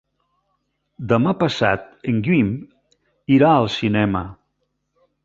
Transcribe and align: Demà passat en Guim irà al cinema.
Demà 1.11 1.33
passat 1.43 1.85
en 2.13 2.17
Guim 2.29 2.49
irà 3.37 3.51
al 3.59 3.69
cinema. 3.75 4.23